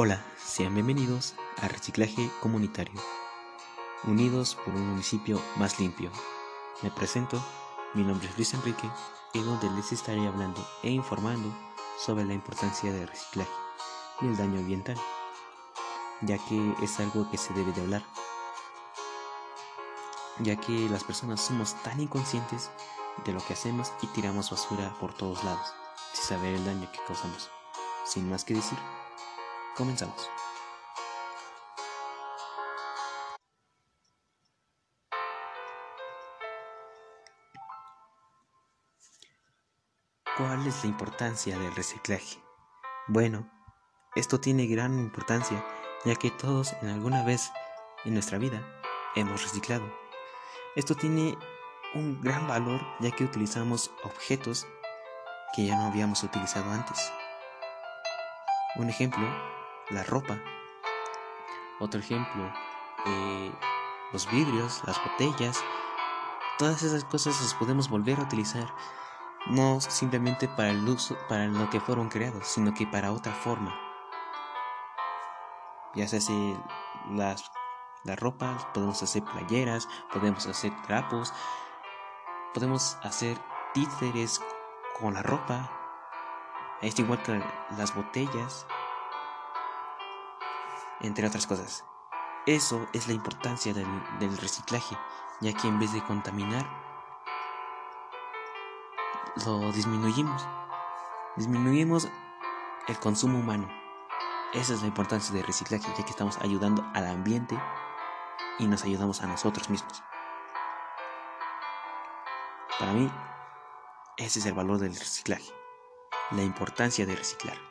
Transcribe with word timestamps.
Hola, 0.00 0.22
sean 0.36 0.74
bienvenidos 0.74 1.34
a 1.60 1.66
Reciclaje 1.66 2.30
Comunitario, 2.40 3.00
unidos 4.04 4.54
por 4.54 4.72
un 4.72 4.90
municipio 4.90 5.42
más 5.56 5.80
limpio. 5.80 6.12
Me 6.82 6.90
presento, 6.92 7.44
mi 7.94 8.04
nombre 8.04 8.28
es 8.28 8.36
Luis 8.36 8.54
Enrique 8.54 8.88
y 9.34 9.40
donde 9.40 9.68
les 9.70 9.90
estaré 9.90 10.24
hablando 10.24 10.64
e 10.84 10.90
informando 10.92 11.52
sobre 11.98 12.24
la 12.24 12.32
importancia 12.32 12.92
del 12.92 13.08
reciclaje 13.08 13.50
y 14.20 14.26
el 14.26 14.36
daño 14.36 14.60
ambiental, 14.60 14.96
ya 16.20 16.38
que 16.46 16.74
es 16.80 17.00
algo 17.00 17.28
que 17.32 17.36
se 17.36 17.52
debe 17.54 17.72
de 17.72 17.80
hablar, 17.80 18.04
ya 20.38 20.54
que 20.54 20.88
las 20.90 21.02
personas 21.02 21.40
somos 21.40 21.74
tan 21.82 22.00
inconscientes 22.00 22.70
de 23.24 23.32
lo 23.32 23.44
que 23.44 23.54
hacemos 23.54 23.90
y 24.00 24.06
tiramos 24.06 24.48
basura 24.48 24.94
por 25.00 25.12
todos 25.12 25.42
lados, 25.42 25.74
sin 26.12 26.24
saber 26.24 26.54
el 26.54 26.64
daño 26.64 26.88
que 26.92 27.00
causamos. 27.04 27.50
Sin 28.04 28.30
más 28.30 28.44
que 28.44 28.54
decir, 28.54 28.78
comenzamos. 29.78 30.28
¿Cuál 40.36 40.66
es 40.66 40.84
la 40.84 40.90
importancia 40.90 41.58
del 41.58 41.74
reciclaje? 41.74 42.42
Bueno, 43.06 43.50
esto 44.14 44.40
tiene 44.40 44.66
gran 44.66 44.98
importancia 44.98 45.64
ya 46.04 46.14
que 46.16 46.30
todos 46.30 46.74
en 46.82 46.88
alguna 46.88 47.24
vez 47.24 47.50
en 48.04 48.14
nuestra 48.14 48.38
vida 48.38 48.62
hemos 49.14 49.42
reciclado. 49.42 49.84
Esto 50.76 50.94
tiene 50.94 51.36
un 51.94 52.20
gran 52.20 52.46
valor 52.46 52.80
ya 53.00 53.10
que 53.10 53.24
utilizamos 53.24 53.90
objetos 54.04 54.66
que 55.54 55.66
ya 55.66 55.76
no 55.76 55.86
habíamos 55.86 56.22
utilizado 56.22 56.70
antes. 56.70 57.12
Un 58.76 58.90
ejemplo, 58.90 59.26
la 59.90 60.02
ropa. 60.02 60.38
Otro 61.80 62.00
ejemplo, 62.00 62.52
eh, 63.06 63.52
los 64.12 64.30
vidrios, 64.30 64.82
las 64.86 65.00
botellas. 65.04 65.62
Todas 66.58 66.82
esas 66.82 67.04
cosas 67.04 67.40
las 67.40 67.54
podemos 67.54 67.88
volver 67.88 68.18
a 68.18 68.22
utilizar. 68.22 68.68
No 69.46 69.80
simplemente 69.80 70.48
para 70.48 70.70
el 70.70 70.86
uso, 70.88 71.16
para 71.28 71.46
lo 71.46 71.70
que 71.70 71.80
fueron 71.80 72.08
creados, 72.08 72.46
sino 72.48 72.74
que 72.74 72.86
para 72.86 73.12
otra 73.12 73.32
forma. 73.32 73.74
Ya 75.94 76.06
se 76.06 76.18
hace 76.18 76.56
las, 77.10 77.50
las 78.04 78.18
ropas, 78.18 78.66
podemos 78.74 79.02
hacer 79.02 79.22
playeras, 79.24 79.88
podemos 80.12 80.46
hacer 80.46 80.72
trapos, 80.82 81.32
podemos 82.52 82.98
hacer 83.02 83.38
títeres 83.72 84.40
con 84.98 85.14
la 85.14 85.22
ropa. 85.22 85.70
Es 86.82 86.98
igual 86.98 87.22
que 87.22 87.42
las 87.76 87.94
botellas, 87.94 88.66
entre 91.00 91.26
otras 91.26 91.46
cosas. 91.46 91.84
Eso 92.46 92.88
es 92.92 93.06
la 93.08 93.14
importancia 93.14 93.74
del, 93.74 94.38
reciclaje, 94.38 94.96
ya 95.40 95.52
que 95.52 95.68
en 95.68 95.78
vez 95.78 95.92
de 95.92 96.02
contaminar, 96.02 96.66
lo 99.44 99.70
disminuimos. 99.72 100.48
Disminuimos 101.36 102.08
el 102.88 102.98
consumo 102.98 103.38
humano. 103.38 103.68
Esa 104.54 104.72
es 104.72 104.80
la 104.80 104.88
importancia 104.88 105.34
del 105.34 105.44
reciclaje, 105.44 105.86
ya 105.96 106.04
que 106.04 106.10
estamos 106.10 106.38
ayudando 106.38 106.82
al 106.94 107.06
ambiente 107.06 107.60
y 108.58 108.66
nos 108.66 108.84
ayudamos 108.84 109.22
a 109.22 109.26
nosotros 109.26 109.68
mismos. 109.68 110.02
Para 112.78 112.92
mí, 112.92 113.10
ese 114.16 114.38
es 114.38 114.46
el 114.46 114.54
valor 114.54 114.78
del 114.78 114.96
reciclaje, 114.96 115.52
la 116.30 116.42
importancia 116.42 117.04
de 117.04 117.14
reciclar. 117.14 117.67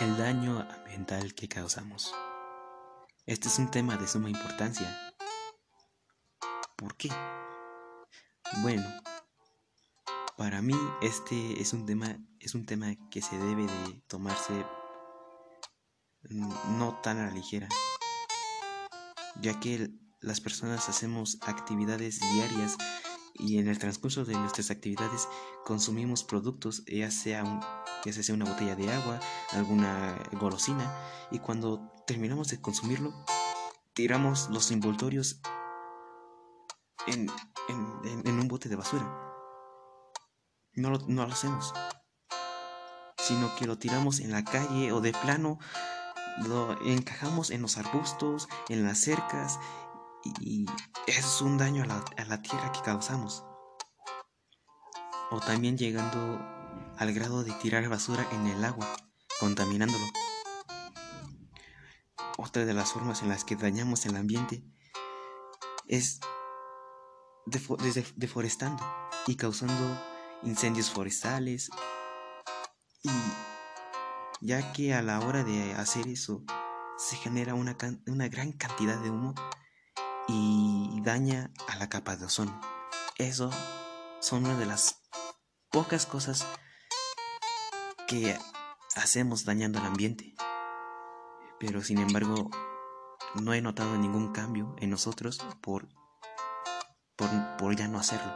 El 0.00 0.16
daño 0.16 0.66
ambiental 0.78 1.34
que 1.34 1.46
causamos. 1.46 2.14
Este 3.26 3.48
es 3.48 3.58
un 3.58 3.70
tema 3.70 3.98
de 3.98 4.08
suma 4.08 4.30
importancia. 4.30 4.98
¿Por 6.74 6.96
qué? 6.96 7.10
Bueno, 8.62 8.86
para 10.38 10.62
mí 10.62 10.74
este 11.02 11.60
es 11.60 11.74
un 11.74 11.84
tema 11.84 12.16
es 12.38 12.54
un 12.54 12.64
tema 12.64 12.94
que 13.10 13.20
se 13.20 13.36
debe 13.36 13.66
de 13.66 14.02
tomarse 14.06 14.64
no 16.30 16.98
tan 17.02 17.18
a 17.18 17.26
la 17.26 17.32
ligera, 17.32 17.68
ya 19.42 19.60
que 19.60 19.90
las 20.22 20.40
personas 20.40 20.88
hacemos 20.88 21.36
actividades 21.42 22.20
diarias 22.32 22.78
y 23.34 23.58
en 23.58 23.68
el 23.68 23.78
transcurso 23.78 24.24
de 24.24 24.34
nuestras 24.34 24.70
actividades 24.70 25.28
consumimos 25.64 26.24
productos, 26.24 26.84
ya 26.86 27.10
sea, 27.10 27.44
un, 27.44 27.60
ya 28.04 28.12
sea 28.12 28.34
una 28.34 28.44
botella 28.44 28.76
de 28.76 28.92
agua, 28.92 29.20
alguna 29.52 30.16
golosina, 30.32 30.94
y 31.30 31.38
cuando 31.38 31.92
terminamos 32.06 32.48
de 32.48 32.60
consumirlo, 32.60 33.12
tiramos 33.94 34.48
los 34.50 34.70
envoltorios 34.70 35.40
en, 37.06 37.30
en, 37.68 38.26
en 38.26 38.38
un 38.38 38.48
bote 38.48 38.68
de 38.68 38.76
basura. 38.76 39.04
No 40.74 40.90
lo, 40.90 40.98
no 41.08 41.26
lo 41.26 41.32
hacemos, 41.32 41.74
sino 43.18 43.54
que 43.56 43.66
lo 43.66 43.78
tiramos 43.78 44.20
en 44.20 44.30
la 44.30 44.44
calle 44.44 44.92
o 44.92 45.00
de 45.00 45.12
plano 45.12 45.58
lo 46.38 46.80
encajamos 46.82 47.50
en 47.50 47.62
los 47.62 47.76
arbustos, 47.76 48.48
en 48.68 48.84
las 48.84 48.98
cercas 48.98 49.58
y 50.40 50.66
eso 51.06 51.28
es 51.28 51.42
un 51.42 51.58
daño 51.58 51.82
a 51.82 51.86
la, 51.86 52.04
a 52.16 52.24
la 52.24 52.42
tierra 52.42 52.72
que 52.72 52.80
causamos. 52.80 53.44
O 55.30 55.40
también 55.40 55.76
llegando 55.76 56.40
al 57.00 57.14
grado 57.14 57.42
de 57.42 57.52
tirar 57.52 57.88
basura 57.88 58.28
en 58.30 58.46
el 58.46 58.62
agua, 58.62 58.86
contaminándolo. 59.40 60.04
Otra 62.36 62.66
de 62.66 62.74
las 62.74 62.92
formas 62.92 63.22
en 63.22 63.30
las 63.30 63.42
que 63.42 63.56
dañamos 63.56 64.04
el 64.04 64.16
ambiente 64.16 64.62
es 65.88 66.20
deforestando 68.16 68.84
y 69.26 69.36
causando 69.36 69.98
incendios 70.42 70.90
forestales 70.90 71.70
y 73.02 73.10
ya 74.42 74.70
que 74.74 74.92
a 74.92 75.00
la 75.00 75.20
hora 75.20 75.42
de 75.42 75.72
hacer 75.72 76.06
eso 76.06 76.44
se 76.98 77.16
genera 77.16 77.54
una, 77.54 77.78
una 78.08 78.28
gran 78.28 78.52
cantidad 78.52 78.98
de 78.98 79.08
humo 79.08 79.34
y 80.28 81.00
daña 81.02 81.50
a 81.66 81.76
la 81.76 81.88
capa 81.88 82.16
de 82.16 82.26
ozono. 82.26 82.60
Eso 83.16 83.50
son 84.20 84.44
una 84.44 84.58
de 84.58 84.66
las 84.66 85.00
pocas 85.70 86.04
cosas 86.04 86.46
que 88.10 88.36
hacemos 88.96 89.44
dañando 89.44 89.78
al 89.78 89.86
ambiente. 89.86 90.34
Pero 91.60 91.80
sin 91.80 91.98
embargo, 91.98 92.50
no 93.36 93.54
he 93.54 93.60
notado 93.60 93.96
ningún 93.96 94.32
cambio 94.32 94.74
en 94.80 94.90
nosotros 94.90 95.38
por, 95.60 95.86
por, 97.14 97.28
por 97.56 97.76
ya 97.76 97.86
no 97.86 98.00
hacerlo. 98.00 98.32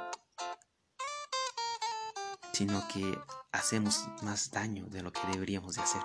Sino 2.52 2.86
que 2.86 3.18
hacemos 3.50 4.06
más 4.22 4.52
daño 4.52 4.86
de 4.86 5.02
lo 5.02 5.10
que 5.12 5.26
deberíamos 5.32 5.74
de 5.74 5.82
hacer. 5.82 6.02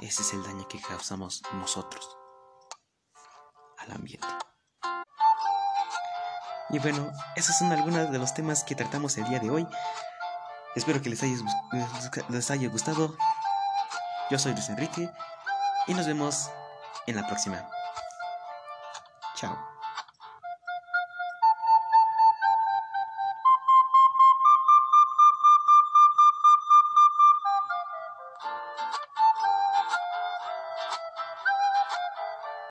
Ese 0.00 0.22
es 0.22 0.32
el 0.32 0.42
daño 0.42 0.66
que 0.68 0.80
causamos 0.80 1.42
nosotros 1.52 2.16
al 3.76 3.92
ambiente. 3.92 4.26
Y 6.70 6.78
bueno, 6.78 7.12
esos 7.36 7.58
son 7.58 7.72
algunos 7.72 8.10
de 8.10 8.18
los 8.18 8.32
temas 8.32 8.64
que 8.64 8.74
tratamos 8.74 9.18
el 9.18 9.24
día 9.24 9.40
de 9.40 9.50
hoy. 9.50 9.66
Espero 10.74 11.02
que 11.02 11.10
les 11.10 11.22
haya, 11.22 11.36
les 12.28 12.50
haya 12.50 12.68
gustado. 12.68 13.16
Yo 14.30 14.38
soy 14.38 14.52
Luis 14.52 14.68
Enrique 14.68 15.10
y 15.86 15.94
nos 15.94 16.06
vemos 16.06 16.50
en 17.06 17.16
la 17.16 17.26
próxima. 17.26 17.68
Chao. 19.34 19.69